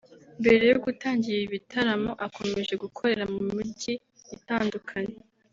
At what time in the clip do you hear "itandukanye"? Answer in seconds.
4.37-5.15